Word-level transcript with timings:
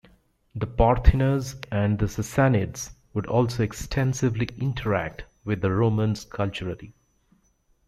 The 0.55 0.65
Parthians 0.65 1.57
and 1.71 1.99
the 1.99 2.07
Sassanids 2.07 2.93
would 3.13 3.27
also 3.27 3.61
extensively 3.61 4.47
interact 4.57 5.25
with 5.45 5.61
the 5.61 5.69
Romans 5.71 6.25
culturally. 6.25 6.95